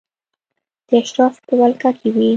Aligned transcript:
د 0.87 0.89
اشرافو 1.01 1.39
په 1.47 1.53
ولکه 1.61 1.89
کې 1.99 2.09
وې. 2.15 2.29